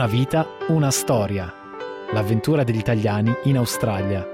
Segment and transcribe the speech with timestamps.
[0.00, 1.52] Una vita, una storia.
[2.14, 4.26] L'avventura degli italiani in Australia.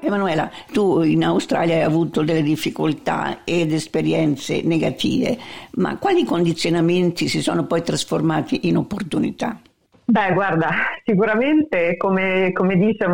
[0.00, 5.38] Emanuela, tu in Australia hai avuto delle difficoltà ed esperienze negative,
[5.74, 9.60] ma quali condizionamenti si sono poi trasformati in opportunità?
[10.04, 10.70] Beh, guarda,
[11.04, 13.06] sicuramente come, come dice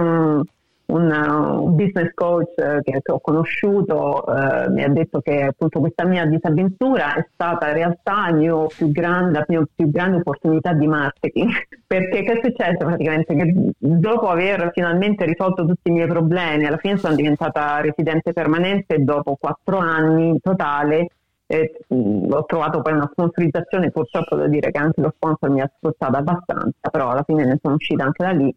[0.90, 5.80] un, un, un business coach eh, che, ho conosciuto eh, mi ha detto che appunto
[5.80, 8.28] questa mia disavventura è stata in realtà
[8.76, 11.50] più grande, la mia più grande opportunità di marketing.
[11.86, 12.78] Perché che è successo?
[12.78, 18.32] Praticamente che dopo aver finalmente risolto tutti i miei problemi alla fine sono diventata residente
[18.32, 21.08] permanente dopo quattro anni in totale
[21.46, 25.72] eh, ho trovato poi una sponsorizzazione purtroppo devo dire che anche lo sponsor mi ha
[25.76, 28.54] sfruttato abbastanza però alla fine ne sono uscita anche da lì.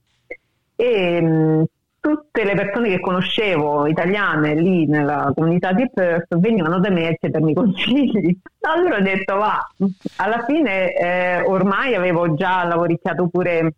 [0.76, 1.67] E
[2.04, 7.14] tutte le persone che conoscevo italiane lì nella comunità di Perth venivano da me a
[7.14, 8.38] chiedermi consigli.
[8.60, 9.66] Allora ho detto, va,
[10.18, 13.76] alla fine eh, ormai avevo già lavoricchiato pure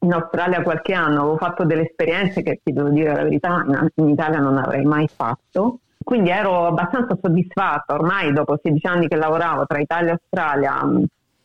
[0.00, 3.64] in Australia qualche anno, avevo fatto delle esperienze che ti devo dire la verità,
[3.94, 5.78] in, Italia non avrei mai fatto.
[6.02, 10.82] Quindi ero abbastanza soddisfatta, ormai dopo 16 anni che lavoravo tra Italia e Australia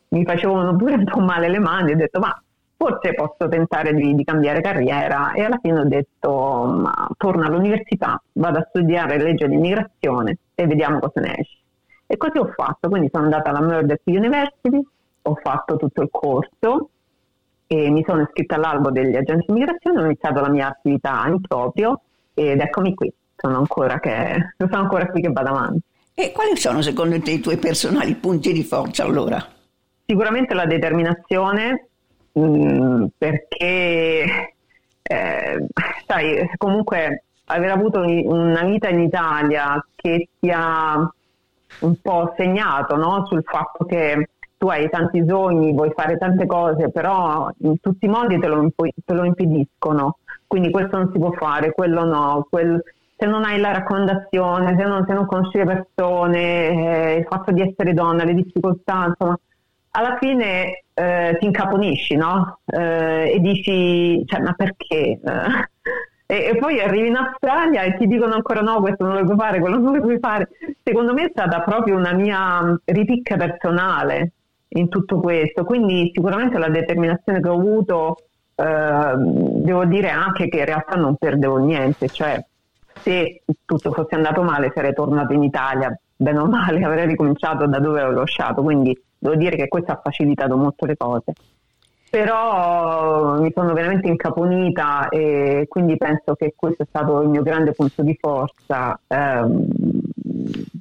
[0.08, 2.38] mi facevano pure un po' male le mani, ho detto ma
[2.78, 8.22] forse posso tentare di, di, cambiare carriera e alla fine ho detto ma torno all'università,
[8.34, 11.58] vado a studiare legge di immigrazione e vediamo cosa ne esce.
[12.06, 14.80] E così ho fatto, quindi sono andata alla Murdoch University,
[15.22, 16.90] ho fatto tutto il corso
[17.66, 21.40] e mi sono iscritta all'albo degli agenti di immigrazione, ho iniziato la mia attività in
[21.40, 22.00] proprio
[22.32, 25.80] ed eccomi qui, sono ancora, che, sono ancora qui che vado avanti.
[26.14, 29.44] E quali sono secondo te i tuoi personali punti di forza allora?
[30.06, 31.88] Sicuramente la determinazione,
[32.38, 34.54] Mm, perché
[35.02, 35.66] eh,
[36.06, 41.10] sai, comunque aver avuto una vita in Italia che ti ha
[41.80, 43.24] un po' segnato no?
[43.26, 44.28] sul fatto che
[44.58, 48.68] tu hai tanti sogni, vuoi fare tante cose, però in tutti i modi te lo,
[48.74, 50.18] te lo impediscono.
[50.46, 52.82] Quindi questo non si può fare, quello no, quel,
[53.16, 57.52] se non hai la raccomandazione, se non, se non conosci le persone, eh, il fatto
[57.52, 59.38] di essere donna, le difficoltà, insomma,
[59.90, 62.60] alla fine eh, ti incaponisci, no?
[62.66, 65.20] Eh, e dici, cioè, ma perché?
[66.30, 69.38] E, e, poi arrivi in Australia e ti dicono ancora no, questo non lo puoi
[69.38, 70.50] fare, quello non lo puoi fare.
[70.82, 74.32] Secondo me è stata proprio una mia ripicca personale
[74.68, 78.16] in tutto questo, quindi sicuramente la determinazione che ho avuto,
[78.54, 82.44] eh, devo dire anche che in realtà non perdevo niente, cioè
[83.00, 87.78] se tutto fosse andato male sarei tornato in Italia, bene o male avrei ricominciato da
[87.78, 91.32] dove ho lasciato, quindi devo dire che questo ha facilitato molto le cose.
[92.10, 97.72] Però mi sono veramente incaponita e quindi penso che questo è stato il mio grande
[97.72, 98.98] punto di forza.
[99.06, 99.44] Eh,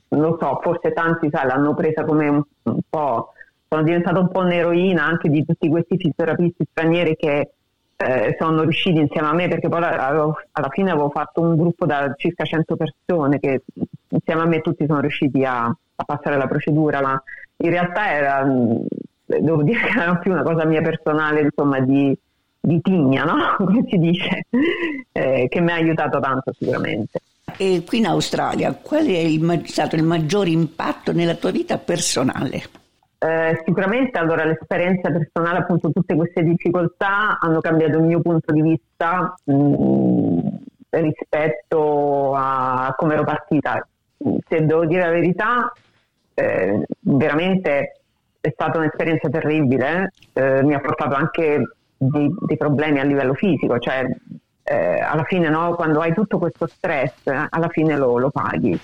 [0.09, 3.33] non so, forse tanti sai, l'hanno presa come un, un po',
[3.67, 7.51] sono diventata un po' un'eroina anche di tutti questi fisioterapisti stranieri che
[7.97, 11.85] eh, sono riusciti insieme a me perché poi avevo, alla fine avevo fatto un gruppo
[11.85, 13.63] da circa 100 persone che
[14.09, 17.21] insieme a me tutti sono riusciti a, a passare la procedura, ma
[17.57, 18.75] in realtà era, mm,
[19.25, 22.17] devo dire che era più una cosa mia personale, insomma, di,
[22.59, 23.55] di tigna, no?
[23.65, 24.45] Come si dice,
[25.11, 27.19] eh, che mi ha aiutato tanto sicuramente.
[27.57, 32.61] E qui in Australia, qual è il, stato il maggior impatto nella tua vita personale?
[33.19, 38.61] Eh, sicuramente allora l'esperienza personale, appunto tutte queste difficoltà hanno cambiato il mio punto di
[38.61, 40.39] vista mh, mm,
[40.89, 43.87] rispetto a come ero partita.
[44.47, 45.71] Se devo dire la verità,
[46.39, 48.01] eh, veramente
[48.39, 51.61] è stata un'esperienza terribile, eh, mi ha portato anche
[51.97, 54.05] dei, dei, problemi a livello fisico, cioè
[54.63, 58.79] eh, alla fine no, quando hai tutto questo stress, alla fine lo, lo paghi.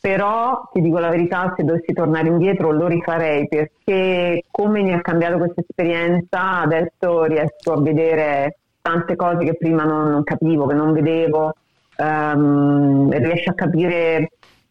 [0.00, 5.02] Però ti dico la verità, se dovessi tornare indietro lo rifarei perché come mi ha
[5.02, 10.74] cambiato questa esperienza, adesso riesco a vedere tante cose che prima non, non capivo, che
[10.74, 11.52] non vedevo,
[11.98, 14.30] um, riesci a capire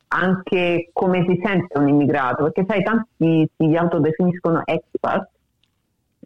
[0.10, 5.30] anche come si sente un immigrato, perché sai, tanti si autodefiniscono expat,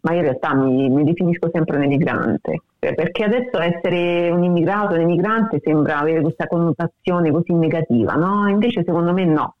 [0.02, 5.00] ma in realtà mi, mi definisco sempre un emigrante, perché adesso essere un immigrato, un
[5.00, 8.48] emigrante sembra avere questa connotazione così negativa, no?
[8.48, 9.56] Invece secondo me no.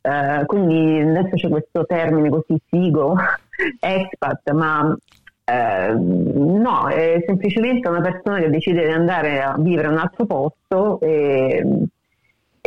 [0.00, 3.16] Uh, quindi adesso c'è questo termine così figo,
[3.80, 9.94] expat, ma uh, no, è semplicemente una persona che decide di andare a vivere in
[9.94, 11.88] un altro posto e,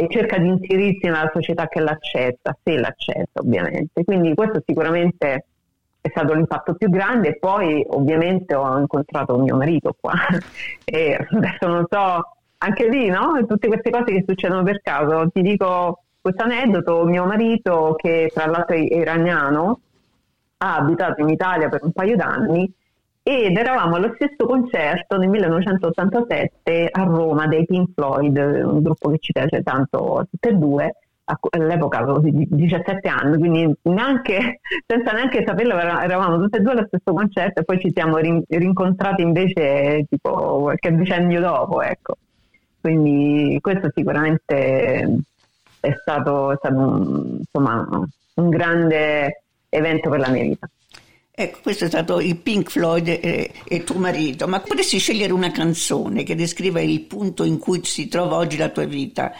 [0.01, 4.03] e, cerca di inserirsi nella società che l'accetta, se l'accetta ovviamente.
[4.03, 5.45] Quindi questo sicuramente
[6.01, 10.13] è stato l'impatto più grande e poi ovviamente ho incontrato mio marito qua
[10.83, 13.45] e adesso non so, anche lì no?
[13.48, 18.45] Tutte queste cose che succedono per caso, ti dico questo aneddoto, mio marito, che tra
[18.45, 19.80] l'altro è iraniano,
[20.57, 22.71] ha abitato in Italia per un paio d'anni
[23.23, 29.19] ed eravamo allo stesso concerto nel 1987 a Roma dei Pink Floyd, un gruppo che
[29.19, 30.95] ci piace tanto tutte e due,
[31.51, 37.13] all'epoca avevo 17 anni, quindi neanche, senza neanche saperlo eravamo tutte e due allo stesso
[37.13, 42.15] concerto e poi ci siamo rincontrati invece tipo qualche decennio dopo, ecco.
[42.81, 45.24] Quindi questo sicuramente
[45.79, 47.88] è stato, è stato un, insomma,
[48.33, 50.67] un grande evento per la mia vita.
[51.41, 55.49] Ecco, questo è stato il Pink Floyd e, e, tuo marito, ma potessi scegliere una
[55.49, 59.31] canzone che descriva il punto in cui si trova oggi la tua vita,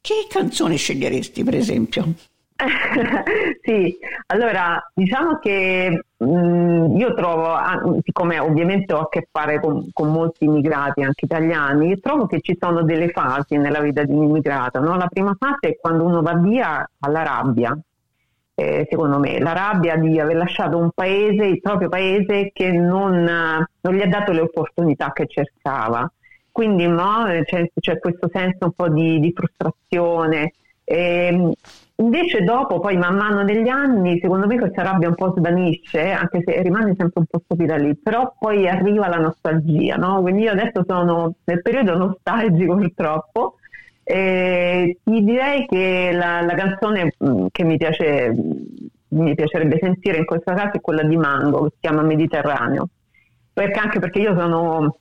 [0.00, 2.12] che canzone sceglieresti per esempio?
[3.62, 3.96] sì,
[4.26, 7.56] allora diciamo che mh, mm, io trovo,
[8.02, 12.56] siccome ovviamente ho a che fare con, con, molti immigrati, anche italiani, trovo che ci
[12.58, 14.80] sono delle fasi nella vita di un immigrato.
[14.80, 14.96] No?
[14.96, 17.78] La prima fase è quando uno va via alla rabbia,
[18.54, 23.24] eh, secondo me, la rabbia di aver lasciato un paese, il proprio paese, che non,
[23.80, 26.10] non gli ha dato le opportunità che cercava.
[26.50, 30.52] Quindi no, c'è, c'è, questo senso un po' di, di frustrazione.
[30.84, 31.52] E, ehm,
[31.98, 36.42] Invece dopo, poi man mano negli anni, secondo me questa rabbia un po' svanisce, anche
[36.44, 40.20] se rimane sempre un po' stupida lì, però poi arriva la nostalgia, no?
[40.20, 43.58] Quindi io adesso sono nel periodo nostalgico purtroppo,
[44.04, 48.34] e ti direi che la, la canzone mm, che mi, piace,
[49.08, 52.88] mi piacerebbe sentire in questo caso è quella di Mango, che si chiama Mediterraneo,
[53.52, 54.96] perché anche perché io sono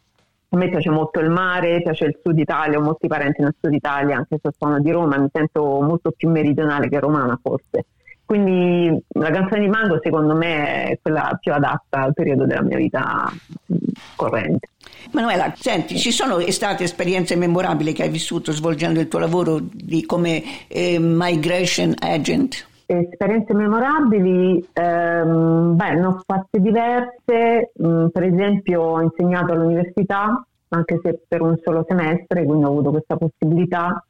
[0.53, 3.73] a me piace molto il mare, piace il sud Italia, ho molti parenti nel sud
[3.73, 7.85] Italia, anche se sono di Roma, mi sento molto più meridionale che romana forse.
[8.23, 12.77] Quindi la canzone di Mango secondo me è quella più adatta al periodo della mia
[12.77, 13.82] vita mm,
[14.16, 14.68] corrente.
[15.12, 20.06] Manuela, senti, ci sono state esperienze memorabili che hai vissuto svolgendo il tuo lavoro di,
[20.06, 22.68] come eh, migration agent?
[22.86, 31.00] Esperienze memorabili, ehm, beh, ne ho fatte diverse, mm, per esempio ho insegnato all'università, anche
[31.01, 34.04] se per un solo semestre, quindi ho avuto questa possibilità.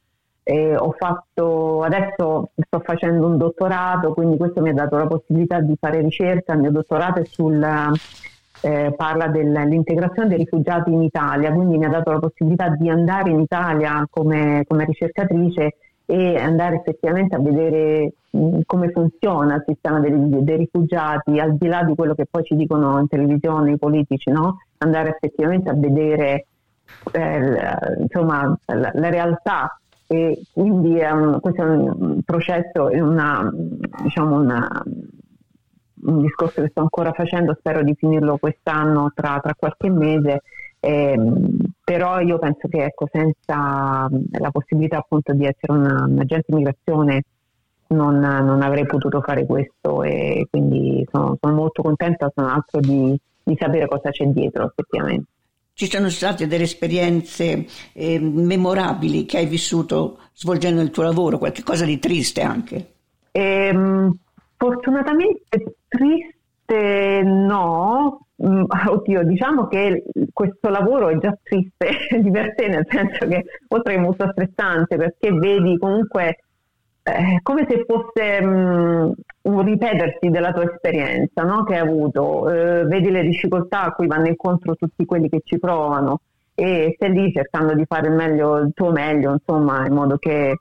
[0.45, 5.61] E ho fatto, adesso sto facendo un dottorato, quindi questo mi ha dato la possibilità
[5.61, 6.53] di fare ricerca.
[6.53, 7.65] Il mio dottorato è sul,
[8.63, 13.29] eh, parla dell'integrazione dei rifugiati in Italia, quindi mi ha dato la possibilità di andare
[13.29, 15.75] in Italia come, come ricercatrice
[16.05, 20.13] e andare effettivamente a vedere mh, come funziona il sistema dei,
[20.43, 24.31] dei, rifugiati, al di là di quello che poi ci dicono in televisione i politici,
[24.31, 24.59] no?
[24.77, 26.45] andare effettivamente a vedere
[27.11, 27.57] eh,
[27.99, 29.77] insomma, la, la, realtà
[30.07, 33.49] e quindi un, questo è un processo, una,
[34.03, 34.83] diciamo una,
[36.05, 40.41] un discorso che sto ancora facendo, spero di finirlo quest'anno tra, tra qualche mese
[40.85, 41.15] eh,
[41.81, 47.23] però io penso che ecco, senza la possibilità appunto di essere una, un agente immigrazione
[47.87, 53.17] non, non, avrei potuto fare questo e quindi sono, sono molto contenta tra l'altro di,
[53.43, 55.29] di, sapere cosa c'è dietro effettivamente.
[55.71, 61.85] Ci sono state delle esperienze eh, memorabili che hai vissuto svolgendo il tuo lavoro, qualcosa
[61.85, 62.91] di triste anche?
[63.31, 63.73] Eh,
[64.63, 70.03] fortunatamente triste no, Mm, oddio, diciamo che
[70.33, 71.87] questo lavoro è già triste
[72.19, 76.37] di per sé, nel senso che oltre che molto stressante, perché vedi comunque
[77.03, 79.11] eh, come se fosse mh, mm,
[79.43, 81.63] un ripetersi della tua esperienza no?
[81.63, 85.59] che hai avuto, eh, vedi le difficoltà a cui vanno incontro tutti quelli che ci
[85.59, 86.21] provano
[86.55, 90.57] e stai lì cercando di fare il, meglio, il tuo meglio, insomma, in modo che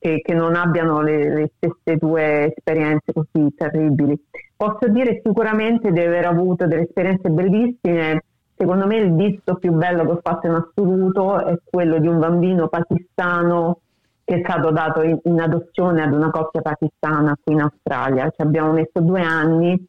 [0.00, 4.18] che, che non abbiano le, le, stesse tue esperienze così terribili.
[4.56, 8.24] Posso dire sicuramente di aver avuto delle esperienze bellissime.
[8.56, 12.18] Secondo me il visto più bello che ho fatto in assoluto è quello di un
[12.18, 13.80] bambino pakistano
[14.24, 18.30] che è stato dato in, in adozione ad una coppia pakistana qui in Australia.
[18.30, 19.82] Ci abbiamo messo due anni,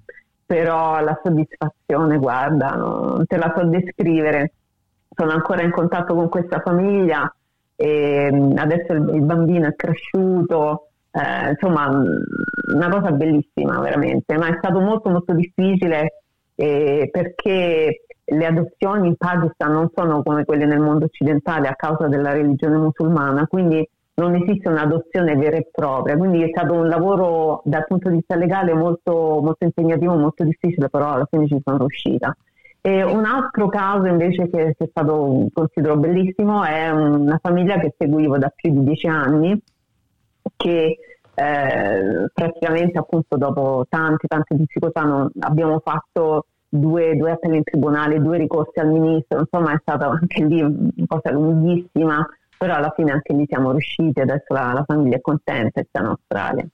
[0.46, 4.54] però la soddisfazione, guarda, non te la so descrivere.
[5.14, 7.34] Sono ancora in contatto con questa famiglia
[7.82, 14.50] e mm, adesso il, bambino è cresciuto, eh, insomma mm, una cosa bellissima veramente, ma
[14.50, 16.22] è stato molto molto difficile
[16.54, 22.08] eh, perché le adozioni in Pakistan non sono come quelle nel mondo occidentale a causa
[22.08, 27.64] della religione musulmana, quindi non esiste un'adozione vera e propria, quindi è stato un lavoro
[27.66, 31.80] dal punto di vista legale molto, molto impegnativo, molto difficile, però alla fine ci sono
[31.80, 32.36] riuscita.
[32.84, 38.40] E un altro caso invece che, è stato, considero bellissimo, è una famiglia che seguivo
[38.40, 39.62] da più di dieci anni,
[40.56, 40.98] che
[41.36, 48.20] eh, praticamente appunto dopo tante tante difficoltà non, abbiamo fatto due, due, appelli in tribunale,
[48.20, 53.12] due ricorsi al ministro, insomma è stata anche lì una cosa lunghissima, però alla fine
[53.12, 56.68] anche lì siamo riusciti, adesso la, la famiglia è contenta e sta in Australia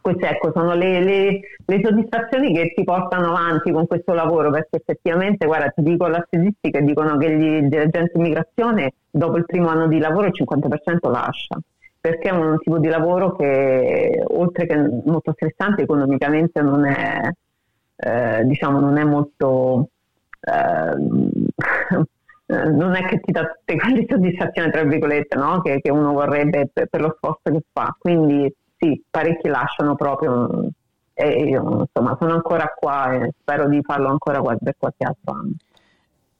[0.00, 4.76] queste ecco, sono le, le, le, soddisfazioni che ti portano avanti con questo lavoro, perché
[4.76, 9.46] effettivamente, guarda, ti dico le statistiche, dicono che gli, gli agenti di immigrazione dopo il
[9.46, 11.58] primo anno di lavoro il 50% lascia,
[12.00, 17.28] perché è un tipo di lavoro che oltre che molto stressante economicamente non è,
[17.96, 19.88] eh, diciamo, non è molto...
[20.40, 22.08] Eh,
[22.50, 25.60] non è che ti dà tutte quelle soddisfazioni, tra virgolette, no?
[25.62, 27.94] che, che, uno vorrebbe per, per, lo sforzo che fa.
[27.98, 30.70] Quindi sì, parecchi lasciano proprio
[31.12, 35.52] e io insomma sono ancora qua e spero di farlo ancora per qualche altro anno.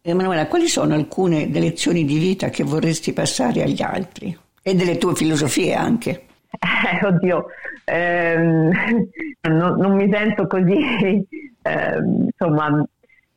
[0.03, 5.15] Emanuela, quali sono alcune lezioni di vita che vorresti passare agli altri e delle tue
[5.15, 6.25] filosofie anche?
[6.51, 7.47] Eh, oddio,
[7.85, 8.71] ehm,
[9.51, 11.27] non, non, mi sento così,
[11.63, 12.83] ehm, insomma,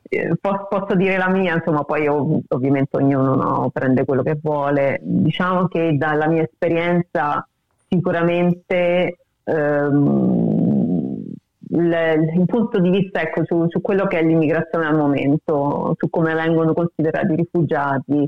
[0.03, 4.37] eh, posso, posso, dire la mia, insomma, poi ov- ovviamente ognuno no, prende quello che
[4.41, 4.99] vuole.
[5.01, 7.45] Diciamo che dalla mia esperienza
[7.93, 11.23] sicuramente ehm,
[11.69, 16.33] il, punto di vista ecco, su, su, quello che è l'immigrazione al momento, su come
[16.33, 18.23] vengono considerati i rifugiati,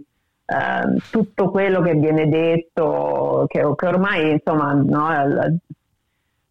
[0.45, 5.57] eh, tutto quello che viene detto, che, che ormai insomma, no, al,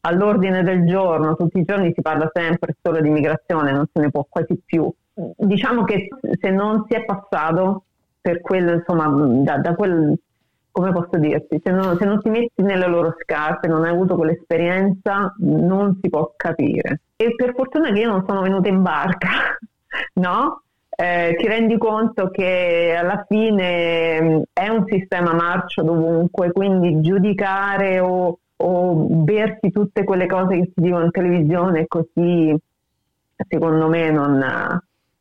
[0.00, 4.10] all'ordine del giorno, tutti i giorni si parla sempre solo di immigrazione, non se ne
[4.10, 4.90] può quasi più.
[5.36, 6.08] Diciamo che
[6.40, 7.84] se non si è passato
[8.20, 9.06] per quello, insomma,
[9.42, 10.18] da, da quel
[10.74, 14.16] come posso dirti, se non, se non, ti metti nelle loro scarpe, non hai avuto
[14.16, 17.02] quell'esperienza, non si può capire.
[17.14, 19.28] E per fortuna che io non sono venuta in barca,
[20.14, 20.62] no?
[20.90, 28.00] Eh, ti rendi conto che alla fine mm, è un sistema marcio dovunque, quindi giudicare
[28.00, 32.52] o, o bersi tutte quelle cose che si dicono in televisione così,
[33.48, 34.44] secondo me non,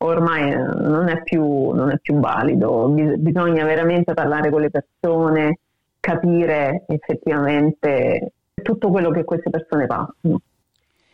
[0.03, 5.59] ormai eh, non è più, non è più valido, bisogna veramente parlare con le persone,
[5.99, 10.41] capire effettivamente tutto quello che queste persone passano.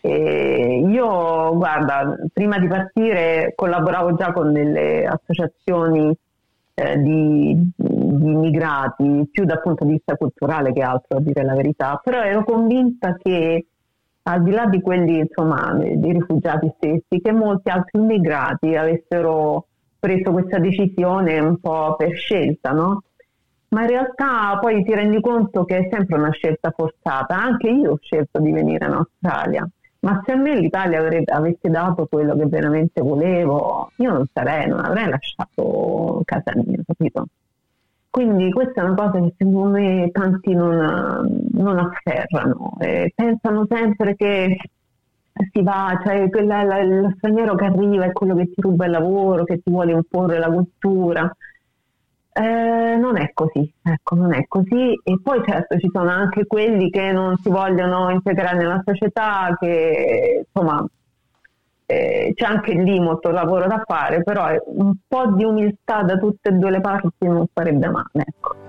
[0.02, 6.16] E io, guarda, prima di partire collaboravo già con delle associazioni
[6.74, 11.54] eh, di, di, immigrati, più dal punto di vista culturale che altro, a dire la
[11.54, 13.66] verità, però ero convinta che
[14.24, 19.68] al di là di quelli insomma dei rifugiati stessi, che molti altri immigrati avessero
[20.00, 23.04] preso questa decisione un po' per scelta, no?
[23.70, 27.36] Ma in realtà poi ti rendi conto che è sempre una scelta forzata.
[27.36, 29.68] Anche io ho scelto di venire in Australia,
[30.02, 34.68] ma se a me l'Italia avrebbe, avesse dato quello che veramente volevo, io non sarei,
[34.68, 37.26] non avrei lasciato casa mia, capito?
[38.10, 44.16] Quindi questa è una cosa che secondo me tanti non, non afferrano, e pensano sempre
[44.16, 44.58] che
[45.52, 48.92] si va, cioè quella, la, lo straniero che arriva è quello che ti ruba il
[48.92, 51.32] lavoro, che ti vuole imporre la cultura.
[52.32, 55.00] Eh, non è così, ecco, non è così.
[55.04, 60.46] E poi certo ci sono anche quelli che non si vogliono integrare nella società, che
[60.46, 60.84] insomma
[61.92, 66.50] eh, c'è anche lì molto lavoro da fare, però un po' di umiltà da tutte
[66.50, 68.26] e due le parti non farebbe male.
[68.28, 68.69] Ecco.